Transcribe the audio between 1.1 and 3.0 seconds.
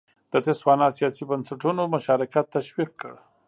بنسټونو مشارکت تشویق